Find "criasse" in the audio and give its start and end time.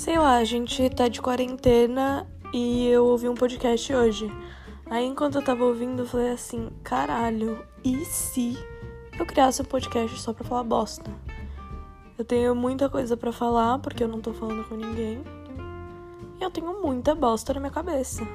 9.26-9.60